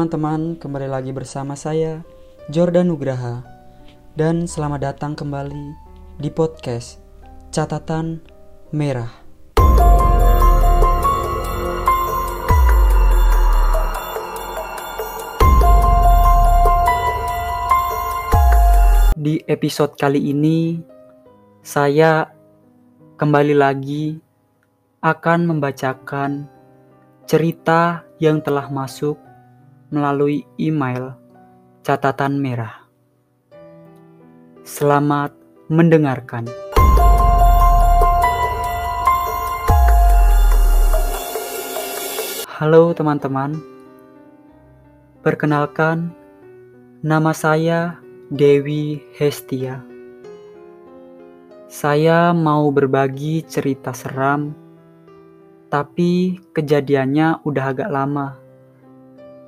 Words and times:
teman-teman, 0.00 0.56
kembali 0.56 0.88
lagi 0.88 1.12
bersama 1.12 1.52
saya 1.52 2.00
Jordan 2.48 2.88
Nugraha 2.88 3.44
dan 4.16 4.48
selamat 4.48 4.80
datang 4.80 5.12
kembali 5.12 5.76
di 6.16 6.32
podcast 6.32 7.04
Catatan 7.52 8.16
Merah. 8.72 9.12
Di 19.12 19.44
episode 19.44 20.00
kali 20.00 20.32
ini 20.32 20.80
saya 21.60 22.24
kembali 23.20 23.52
lagi 23.52 24.16
akan 25.04 25.44
membacakan 25.44 26.48
cerita 27.28 28.08
yang 28.16 28.40
telah 28.40 28.64
masuk 28.72 29.28
melalui 29.90 30.46
email 30.54 31.18
catatan 31.82 32.38
merah. 32.38 32.86
Selamat 34.62 35.34
mendengarkan. 35.66 36.46
Halo 42.46 42.94
teman-teman, 42.94 43.58
perkenalkan 45.26 46.14
nama 47.02 47.34
saya 47.34 47.98
Dewi 48.30 49.02
Hestia. 49.18 49.82
Saya 51.66 52.30
mau 52.30 52.70
berbagi 52.70 53.42
cerita 53.42 53.90
seram, 53.90 54.54
tapi 55.72 56.38
kejadiannya 56.54 57.42
udah 57.42 57.64
agak 57.74 57.90
lama. 57.90 58.49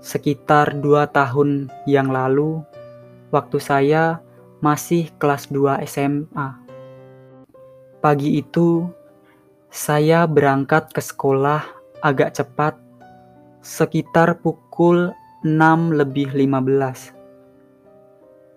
Sekitar 0.03 0.83
dua 0.83 1.07
tahun 1.07 1.71
yang 1.87 2.11
lalu, 2.11 2.59
waktu 3.31 3.63
saya 3.63 4.19
masih 4.59 5.15
kelas 5.23 5.47
2 5.47 5.79
SMA. 5.87 6.59
Pagi 8.03 8.43
itu, 8.43 8.91
saya 9.71 10.27
berangkat 10.27 10.91
ke 10.91 10.99
sekolah 10.99 11.63
agak 12.03 12.35
cepat 12.35 12.75
sekitar 13.63 14.43
pukul 14.43 15.15
6 15.47 15.95
lebih 15.95 16.35
15. 16.35 17.15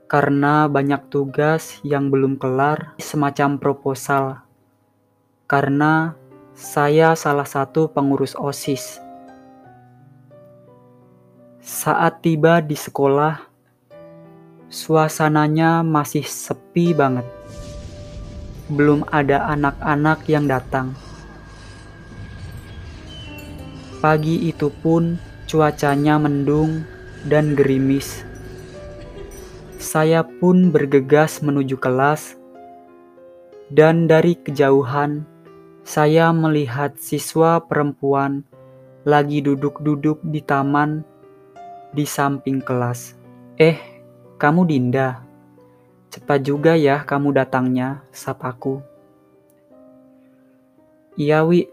Karena 0.09 0.65
banyak 0.65 1.13
tugas 1.13 1.77
yang 1.85 2.09
belum 2.09 2.41
kelar, 2.41 2.97
semacam 2.97 3.61
proposal. 3.61 4.41
Karena 5.45 6.17
saya 6.57 7.13
salah 7.13 7.45
satu 7.45 7.85
pengurus 7.93 8.33
OSIS. 8.33 9.04
Saat 11.65 12.21
tiba 12.21 12.61
di 12.61 12.77
sekolah, 12.77 13.41
suasananya 14.69 15.81
masih 15.81 16.21
sepi 16.21 16.93
banget. 16.93 17.25
Belum 18.69 19.01
ada 19.09 19.49
anak-anak 19.49 20.29
yang 20.29 20.45
datang 20.45 20.93
Pagi 24.05 24.37
itu 24.45 24.69
pun 24.69 25.17
cuacanya 25.49 26.21
mendung 26.21 26.85
dan 27.25 27.57
gerimis. 27.57 28.21
Saya 29.81 30.21
pun 30.21 30.69
bergegas 30.69 31.41
menuju 31.41 31.81
kelas, 31.81 32.37
dan 33.73 34.05
dari 34.05 34.37
kejauhan 34.37 35.25
saya 35.81 36.29
melihat 36.29 36.93
siswa 37.01 37.57
perempuan 37.65 38.45
lagi 39.09 39.41
duduk-duduk 39.41 40.21
di 40.29 40.45
taman 40.45 41.01
di 41.95 42.03
samping 42.03 42.59
kelas. 42.59 43.15
Eh, 43.55 43.79
kamu 44.35 44.67
Dinda. 44.67 45.23
Cepat 46.11 46.43
juga 46.43 46.75
ya 46.75 47.07
kamu 47.07 47.31
datangnya, 47.31 48.03
sapaku. 48.11 48.83
Iya, 51.15 51.47
Wi. 51.47 51.71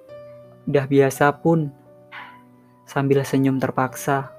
Udah 0.70 0.86
biasa 0.86 1.34
pun 1.42 1.74
sambil 2.86 3.26
senyum 3.26 3.58
terpaksa. 3.58 4.30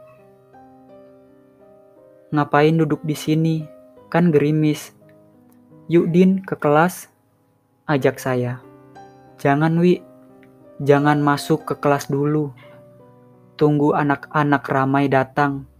Ngapain 2.31 2.79
duduk 2.79 3.03
di 3.03 3.13
sini? 3.13 3.55
Kan 4.07 4.31
gerimis. 4.31 4.95
Yuk 5.91 6.15
Din 6.15 6.39
ke 6.39 6.55
kelas, 6.55 7.11
ajak 7.91 8.23
saya. 8.23 8.63
Jangan 9.35 9.75
Wi, 9.83 9.99
jangan 10.79 11.19
masuk 11.19 11.67
ke 11.67 11.75
kelas 11.75 12.07
dulu. 12.07 12.55
Tunggu 13.59 13.91
anak-anak 13.91 14.63
ramai 14.63 15.11
datang. 15.11 15.72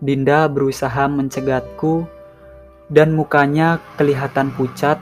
Dinda 0.00 0.48
berusaha 0.48 1.04
mencegatku 1.12 2.08
dan 2.88 3.12
mukanya 3.12 3.76
kelihatan 4.00 4.48
pucat. 4.56 4.96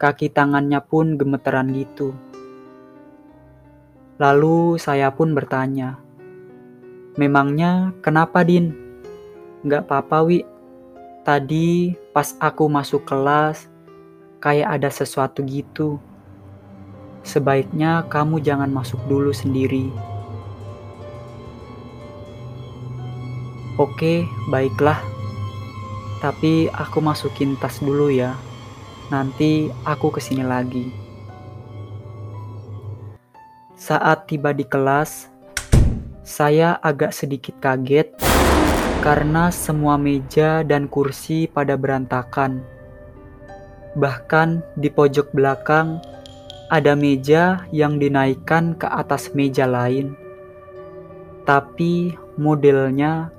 Kaki 0.00 0.32
tangannya 0.32 0.80
pun 0.80 1.20
gemeteran 1.20 1.70
gitu. 1.76 2.16
Lalu 4.18 4.80
saya 4.80 5.12
pun 5.12 5.36
bertanya, 5.36 6.02
Memangnya 7.12 7.92
kenapa 8.00 8.40
Din? 8.40 8.72
Gak 9.68 9.84
apa-apa 9.84 10.24
Wi, 10.24 10.48
tadi 11.28 11.92
pas 12.16 12.32
aku 12.40 12.72
masuk 12.72 13.04
kelas, 13.04 13.68
kayak 14.40 14.80
ada 14.80 14.88
sesuatu 14.88 15.44
gitu. 15.44 16.00
Sebaiknya 17.20 18.08
kamu 18.08 18.40
jangan 18.40 18.72
masuk 18.72 18.96
dulu 19.12 19.28
sendiri. 19.28 19.92
Oke, 23.80 24.28
baiklah. 24.52 25.00
Tapi 26.20 26.68
aku 26.68 27.00
masukin 27.00 27.56
tas 27.56 27.80
dulu 27.80 28.12
ya. 28.12 28.36
Nanti 29.08 29.72
aku 29.88 30.12
ke 30.12 30.20
sini 30.20 30.44
lagi. 30.44 30.92
Saat 33.72 34.28
tiba 34.28 34.52
di 34.52 34.68
kelas, 34.68 35.32
saya 36.20 36.76
agak 36.84 37.16
sedikit 37.16 37.56
kaget 37.64 38.12
karena 39.00 39.48
semua 39.48 39.96
meja 39.96 40.60
dan 40.62 40.84
kursi 40.84 41.48
pada 41.48 41.72
berantakan. 41.72 42.60
Bahkan 43.96 44.76
di 44.76 44.92
pojok 44.92 45.32
belakang 45.32 45.96
ada 46.68 46.92
meja 46.92 47.64
yang 47.72 47.96
dinaikkan 47.96 48.76
ke 48.76 48.84
atas 48.84 49.32
meja 49.32 49.64
lain. 49.64 50.12
Tapi 51.48 52.14
modelnya 52.36 53.32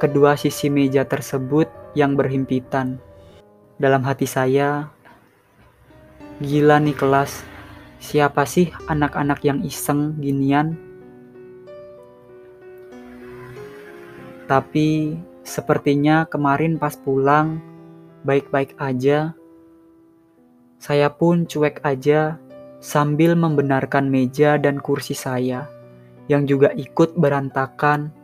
kedua 0.00 0.40
sisi 0.40 0.72
meja 0.72 1.04
tersebut 1.04 1.68
yang 1.92 2.16
berhimpitan. 2.16 2.96
Dalam 3.76 4.00
hati 4.08 4.24
saya, 4.24 4.88
gila 6.40 6.80
nih 6.80 6.96
kelas 6.96 7.50
Siapa 8.00 8.48
sih 8.48 8.72
anak-anak 8.88 9.44
yang 9.44 9.60
iseng 9.60 10.16
ginian? 10.24 10.72
Tapi 14.48 15.20
sepertinya 15.44 16.24
kemarin 16.24 16.80
pas 16.80 16.96
pulang 16.96 17.60
baik-baik 18.24 18.72
aja. 18.80 19.36
Saya 20.80 21.12
pun 21.12 21.44
cuek 21.44 21.84
aja 21.84 22.40
sambil 22.80 23.36
membenarkan 23.36 24.08
meja 24.08 24.56
dan 24.56 24.80
kursi 24.80 25.12
saya 25.12 25.68
yang 26.32 26.48
juga 26.48 26.72
ikut 26.72 27.20
berantakan. 27.20 28.16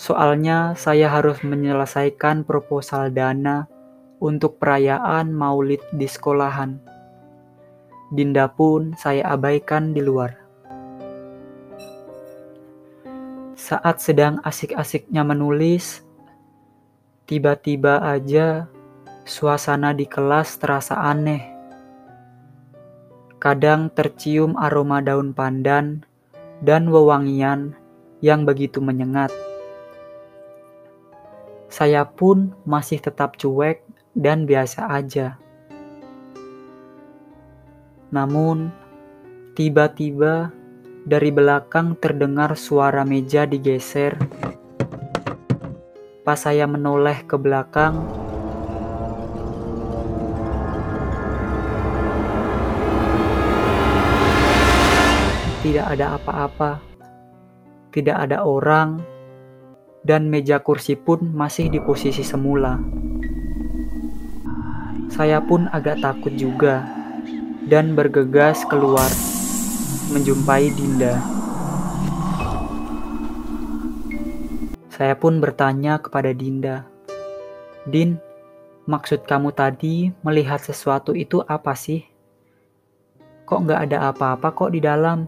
Soalnya 0.00 0.72
saya 0.80 1.12
harus 1.12 1.44
menyelesaikan 1.44 2.48
proposal 2.48 3.12
dana 3.12 3.68
untuk 4.16 4.56
perayaan 4.56 5.28
maulid 5.28 5.84
di 5.92 6.08
sekolahan. 6.08 6.80
Dinda 8.08 8.48
pun 8.48 8.96
saya 8.96 9.36
abaikan 9.36 9.92
di 9.92 10.00
luar. 10.00 10.40
Saat 13.60 14.00
sedang 14.00 14.40
asik-asiknya 14.40 15.20
menulis, 15.20 16.00
tiba-tiba 17.28 18.00
aja 18.00 18.72
suasana 19.28 19.92
di 19.92 20.08
kelas 20.08 20.56
terasa 20.56 20.96
aneh. 20.96 21.44
Kadang 23.36 23.92
tercium 23.92 24.56
aroma 24.56 25.04
daun 25.04 25.36
pandan 25.36 26.08
dan 26.64 26.88
wewangian 26.88 27.76
yang 28.24 28.48
begitu 28.48 28.80
menyengat. 28.80 29.49
Saya 31.70 32.02
pun 32.02 32.50
masih 32.66 32.98
tetap 32.98 33.38
cuek 33.38 33.86
dan 34.18 34.42
biasa 34.42 34.90
aja. 34.90 35.38
Namun, 38.10 38.74
tiba-tiba 39.54 40.50
dari 41.06 41.30
belakang 41.30 41.94
terdengar 41.94 42.58
suara 42.58 43.06
meja 43.06 43.46
digeser. 43.46 44.18
Pas 46.26 46.42
saya 46.42 46.66
menoleh 46.66 47.22
ke 47.22 47.38
belakang, 47.38 48.02
tidak 55.62 55.86
ada 55.86 56.18
apa-apa. 56.18 56.82
tidak 57.90 58.22
ada 58.22 58.46
orang, 58.46 59.02
dan 60.00 60.32
meja 60.32 60.60
kursi 60.60 60.96
pun 60.96 61.20
masih 61.32 61.68
di 61.68 61.80
posisi 61.80 62.24
semula. 62.24 62.80
Saya 65.10 65.42
pun 65.44 65.68
agak 65.68 66.00
takut 66.00 66.32
juga 66.32 66.86
dan 67.68 67.92
bergegas 67.92 68.64
keluar 68.64 69.10
menjumpai 70.10 70.72
Dinda. 70.72 71.20
Saya 74.88 75.16
pun 75.16 75.40
bertanya 75.40 76.00
kepada 76.00 76.32
Dinda, 76.32 76.88
"Din, 77.88 78.20
maksud 78.88 79.24
kamu 79.28 79.52
tadi 79.52 80.12
melihat 80.24 80.60
sesuatu 80.60 81.12
itu 81.12 81.44
apa 81.44 81.76
sih? 81.76 82.04
Kok 83.44 83.60
nggak 83.66 83.80
ada 83.90 84.14
apa-apa 84.14 84.54
kok 84.54 84.70
di 84.72 84.80
dalam? 84.80 85.26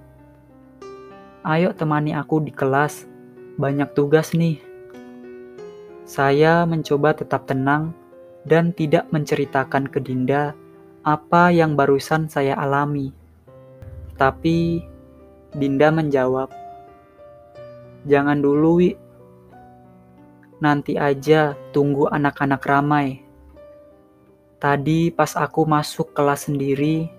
Ayo 1.43 1.75
temani 1.75 2.15
aku 2.15 2.39
di 2.39 2.55
kelas, 2.55 3.12
banyak 3.56 3.90
tugas 3.96 4.32
nih." 4.37 4.60
Saya 6.08 6.69
mencoba 6.69 7.16
tetap 7.16 7.49
tenang 7.49 7.96
dan 8.44 8.75
tidak 8.75 9.08
menceritakan 9.14 9.87
ke 9.87 10.02
Dinda 10.02 10.52
apa 11.02 11.50
yang 11.54 11.75
barusan 11.78 12.26
saya 12.31 12.58
alami. 12.58 13.14
Tapi 14.19 14.82
Dinda 15.54 15.90
menjawab, 15.90 16.50
"Jangan 18.06 18.38
dulu, 18.43 18.82
Wi. 18.82 18.90
Nanti 20.62 20.94
aja 20.94 21.58
tunggu 21.75 22.10
anak-anak 22.10 22.62
ramai." 22.66 23.22
Tadi 24.62 25.10
pas 25.10 25.34
aku 25.34 25.66
masuk 25.66 26.14
kelas 26.14 26.46
sendiri, 26.46 27.10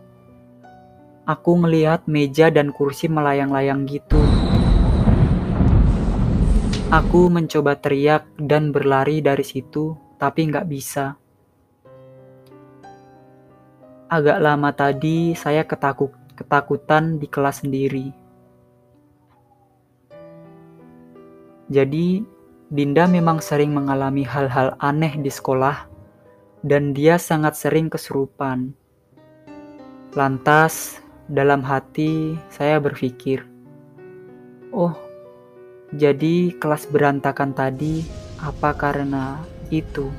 aku 1.27 1.59
ngelihat 1.59 2.07
meja 2.07 2.47
dan 2.47 2.71
kursi 2.71 3.11
melayang-layang 3.11 3.83
gitu. 3.83 4.42
Aku 6.93 7.25
mencoba 7.25 7.73
teriak 7.73 8.29
dan 8.37 8.69
berlari 8.69 9.17
dari 9.17 9.41
situ, 9.41 9.97
tapi 10.21 10.45
nggak 10.45 10.69
bisa. 10.69 11.17
Agak 14.05 14.37
lama 14.37 14.69
tadi 14.69 15.33
saya 15.33 15.65
ketakut, 15.65 16.13
ketakutan 16.37 17.17
di 17.17 17.25
kelas 17.25 17.65
sendiri. 17.65 18.13
Jadi, 21.73 22.21
Dinda 22.69 23.09
memang 23.09 23.41
sering 23.41 23.73
mengalami 23.73 24.21
hal-hal 24.21 24.77
aneh 24.77 25.17
di 25.17 25.33
sekolah, 25.33 25.89
dan 26.61 26.93
dia 26.93 27.17
sangat 27.17 27.57
sering 27.57 27.89
kesurupan. 27.89 28.69
Lantas, 30.13 31.01
dalam 31.25 31.65
hati 31.65 32.37
saya 32.53 32.77
berpikir, 32.77 33.41
"Oh, 34.69 34.93
jadi 35.95 36.51
kelas 36.57 36.89
berantakan 36.89 37.53
tadi 37.53 38.03
apa 38.41 38.73
karena 38.73 39.41
itu?" 39.69 40.09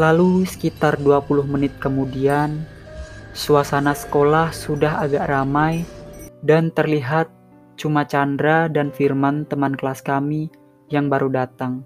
Lalu 0.00 0.48
sekitar 0.48 0.96
20 0.96 1.44
menit 1.44 1.76
kemudian, 1.76 2.64
suasana 3.36 3.92
sekolah 3.92 4.48
sudah 4.48 5.04
agak 5.04 5.28
ramai 5.28 5.84
dan 6.40 6.72
terlihat 6.72 7.28
cuma 7.76 8.08
Chandra 8.08 8.72
dan 8.72 8.88
Firman 8.88 9.44
teman 9.44 9.76
kelas 9.76 10.00
kami 10.00 10.48
yang 10.88 11.12
baru 11.12 11.28
datang. 11.28 11.84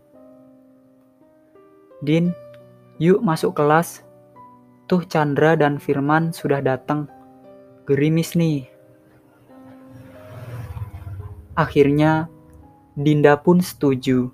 Din, 1.99 2.31
yuk 3.03 3.27
masuk 3.27 3.59
kelas. 3.59 4.07
Tuh 4.87 5.03
Chandra 5.11 5.59
dan 5.59 5.83
Firman 5.83 6.31
sudah 6.31 6.63
datang. 6.63 7.11
Gerimis 7.91 8.39
nih. 8.39 8.76
Akhirnya, 11.57 12.29
Dinda 12.93 13.41
pun 13.41 13.65
setuju 13.65 14.29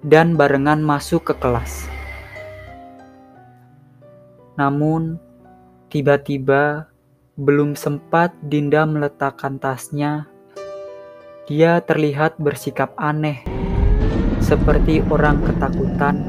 dan 0.00 0.40
barengan 0.40 0.80
masuk 0.80 1.28
ke 1.28 1.34
kelas. 1.36 1.84
Namun, 4.56 5.20
tiba-tiba 5.92 6.88
belum 7.36 7.76
sempat 7.76 8.32
Dinda 8.40 8.88
meletakkan 8.88 9.60
tasnya, 9.60 10.28
dia 11.44 11.80
terlihat 11.84 12.40
bersikap 12.40 12.96
aneh, 12.96 13.44
seperti 14.40 15.04
orang 15.12 15.44
ketakutan 15.44 16.24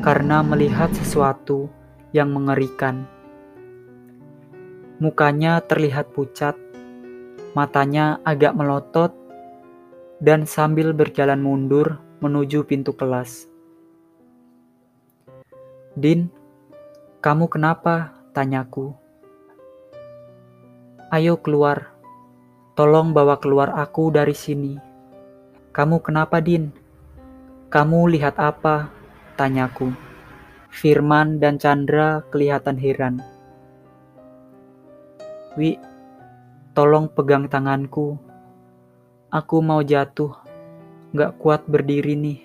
karena 0.00 0.40
melihat 0.40 0.88
sesuatu 0.96 1.68
yang 2.16 2.32
mengerikan. 2.32 3.04
Mukanya 5.00 5.60
terlihat 5.64 6.12
pucat, 6.16 6.56
matanya 7.52 8.20
agak 8.24 8.56
melotot, 8.56 9.23
dan 10.24 10.48
sambil 10.48 10.96
berjalan 10.96 11.44
mundur 11.44 12.00
menuju 12.24 12.64
pintu 12.64 12.96
kelas. 12.96 13.44
Din, 15.92 16.32
kamu 17.20 17.52
kenapa? 17.52 18.16
Tanyaku. 18.32 18.96
Ayo 21.12 21.36
keluar. 21.44 21.92
Tolong 22.72 23.12
bawa 23.12 23.36
keluar 23.36 23.76
aku 23.76 24.08
dari 24.10 24.32
sini. 24.32 24.80
Kamu 25.76 26.00
kenapa, 26.00 26.40
Din? 26.40 26.72
Kamu 27.68 28.08
lihat 28.08 28.40
apa? 28.40 28.88
Tanyaku. 29.36 29.92
Firman 30.72 31.36
dan 31.38 31.60
Chandra 31.60 32.24
kelihatan 32.32 32.80
heran. 32.80 33.20
Wi, 35.54 35.78
tolong 36.74 37.12
pegang 37.12 37.46
tanganku. 37.46 38.23
Aku 39.34 39.58
mau 39.58 39.82
jatuh. 39.82 40.30
Gak 41.10 41.42
kuat 41.42 41.66
berdiri 41.66 42.14
nih. 42.14 42.38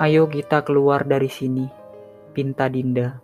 Ayo 0.00 0.24
kita 0.24 0.64
keluar 0.64 1.04
dari 1.04 1.28
sini, 1.28 1.68
pinta 2.32 2.72
Dinda. 2.72 3.20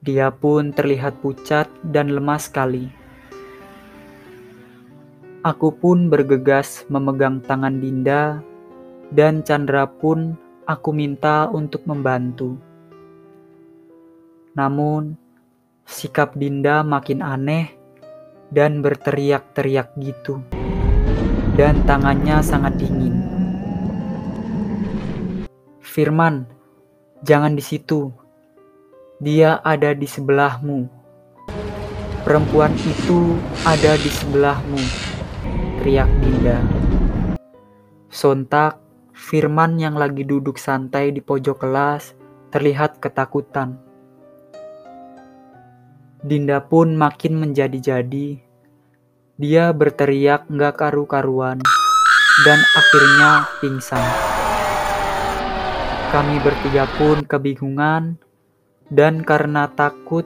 Dia 0.00 0.32
pun 0.32 0.72
terlihat 0.72 1.20
pucat 1.20 1.68
dan 1.84 2.08
lemas 2.08 2.48
sekali. 2.48 2.88
Aku 5.44 5.76
pun 5.76 6.08
bergegas 6.08 6.88
memegang 6.88 7.44
tangan 7.44 7.76
Dinda, 7.76 8.40
dan 9.12 9.44
Chandra 9.44 9.84
pun 9.84 10.40
aku 10.64 10.88
minta 10.96 11.52
untuk 11.52 11.84
membantu. 11.84 12.56
Namun, 14.56 15.20
sikap 15.84 16.32
Dinda 16.32 16.80
makin 16.80 17.20
aneh 17.20 17.83
dan 18.54 18.86
berteriak-teriak 18.86 19.98
gitu, 19.98 20.38
dan 21.58 21.82
tangannya 21.82 22.38
sangat 22.38 22.78
dingin. 22.78 23.18
Firman, 25.82 26.46
jangan 27.26 27.58
di 27.58 27.62
situ, 27.66 28.14
dia 29.18 29.58
ada 29.66 29.90
di 29.90 30.06
sebelahmu. 30.06 30.86
Perempuan 32.22 32.72
itu 32.78 33.34
ada 33.66 33.98
di 33.98 34.10
sebelahmu, 34.10 34.82
teriak 35.82 36.10
Dinda. 36.22 36.62
Sontak, 38.06 38.78
Firman 39.14 39.78
yang 39.78 39.94
lagi 39.94 40.26
duduk 40.26 40.58
santai 40.58 41.14
di 41.14 41.22
pojok 41.22 41.62
kelas 41.62 42.18
terlihat 42.50 42.98
ketakutan. 42.98 43.78
Dinda 46.24 46.58
pun 46.64 46.96
makin 46.96 47.36
menjadi-jadi. 47.38 48.43
Dia 49.34 49.74
berteriak 49.74 50.46
nggak 50.46 50.78
karu-karuan 50.78 51.58
dan 52.46 52.60
akhirnya 52.62 53.50
pingsan. 53.58 54.06
Kami 56.14 56.38
bertiga 56.38 56.86
pun 56.94 57.26
kebingungan 57.26 58.14
dan 58.94 59.26
karena 59.26 59.66
takut, 59.74 60.22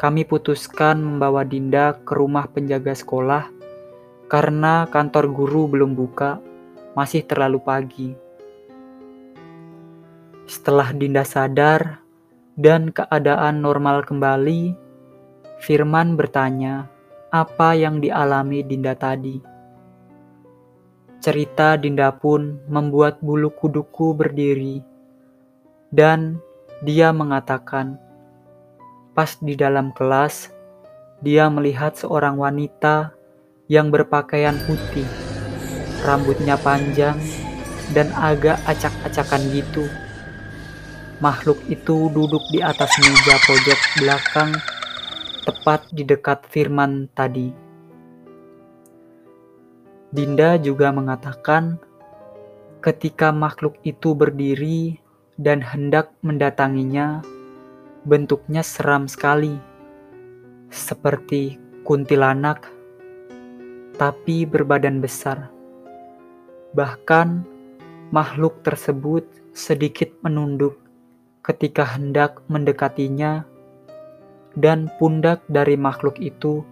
kami 0.00 0.24
putuskan 0.24 1.04
membawa 1.04 1.44
Dinda 1.44 1.92
ke 1.92 2.16
rumah 2.16 2.48
penjaga 2.48 2.96
sekolah 2.96 3.52
karena 4.32 4.88
kantor 4.88 5.28
guru 5.28 5.68
belum 5.68 5.92
buka, 5.92 6.40
masih 6.96 7.28
terlalu 7.28 7.60
pagi. 7.60 8.16
Setelah 10.48 10.88
Dinda 10.96 11.28
sadar 11.28 12.00
dan 12.56 12.96
keadaan 12.96 13.60
normal 13.60 14.08
kembali, 14.08 14.72
Firman 15.60 16.16
bertanya 16.16 16.91
apa 17.32 17.72
yang 17.72 17.96
dialami 17.96 18.60
Dinda 18.60 18.92
tadi. 18.92 19.40
Cerita 21.24 21.80
Dinda 21.80 22.12
pun 22.12 22.60
membuat 22.68 23.24
bulu 23.24 23.48
kuduku 23.48 24.12
berdiri, 24.12 24.84
dan 25.88 26.36
dia 26.84 27.08
mengatakan, 27.08 27.96
pas 29.16 29.32
di 29.40 29.56
dalam 29.56 29.96
kelas, 29.96 30.52
dia 31.24 31.48
melihat 31.48 31.96
seorang 31.96 32.36
wanita 32.36 33.16
yang 33.64 33.88
berpakaian 33.88 34.60
putih, 34.68 35.08
rambutnya 36.04 36.60
panjang, 36.60 37.16
dan 37.96 38.12
agak 38.12 38.60
acak-acakan 38.68 39.40
gitu. 39.56 39.88
Makhluk 41.24 41.64
itu 41.72 42.12
duduk 42.12 42.44
di 42.52 42.60
atas 42.60 42.92
meja 43.00 43.40
pojok 43.46 43.80
belakang 44.04 44.52
tepat 45.42 45.90
di 45.90 46.06
dekat 46.06 46.46
firman 46.46 47.10
tadi. 47.18 47.50
Dinda 50.14 50.54
juga 50.60 50.94
mengatakan, 50.94 51.82
ketika 52.78 53.34
makhluk 53.34 53.74
itu 53.82 54.14
berdiri 54.14 55.02
dan 55.34 55.58
hendak 55.58 56.14
mendatanginya, 56.22 57.26
bentuknya 58.06 58.62
seram 58.62 59.10
sekali, 59.10 59.58
seperti 60.70 61.58
kuntilanak, 61.82 62.62
tapi 63.98 64.46
berbadan 64.46 65.02
besar. 65.02 65.50
Bahkan, 66.76 67.42
makhluk 68.14 68.62
tersebut 68.62 69.26
sedikit 69.56 70.12
menunduk 70.22 70.78
ketika 71.42 71.82
hendak 71.98 72.38
mendekatinya, 72.46 73.42
dan 74.58 74.92
pundak 75.00 75.40
dari 75.48 75.76
makhluk 75.76 76.16
itu 76.20 76.64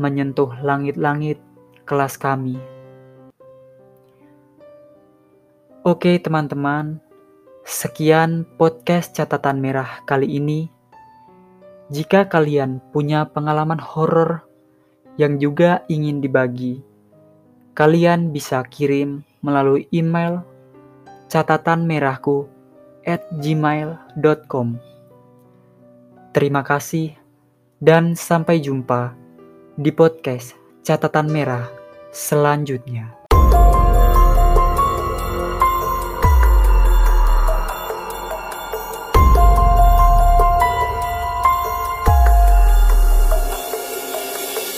menyentuh 0.00 0.50
langit-langit 0.64 1.36
kelas 1.84 2.16
kami. 2.16 2.56
Oke, 5.80 6.20
teman-teman, 6.20 7.00
sekian 7.64 8.44
podcast 8.60 9.16
catatan 9.16 9.64
merah 9.64 10.04
kali 10.04 10.28
ini. 10.36 10.68
Jika 11.90 12.28
kalian 12.28 12.84
punya 12.92 13.26
pengalaman 13.26 13.80
horor 13.80 14.44
yang 15.16 15.40
juga 15.40 15.82
ingin 15.88 16.22
dibagi, 16.22 16.84
kalian 17.74 18.30
bisa 18.30 18.60
kirim 18.68 19.24
melalui 19.40 19.88
email 19.90 20.44
catatan 21.32 21.88
merahku 21.88 22.44
at 23.08 23.24
gmail.com. 23.40 24.76
Terima 26.30 26.62
kasih 26.62 27.18
dan 27.82 28.14
sampai 28.14 28.62
jumpa 28.62 29.18
di 29.74 29.90
podcast 29.90 30.54
catatan 30.86 31.26
merah 31.26 31.66
selanjutnya. 32.14 33.19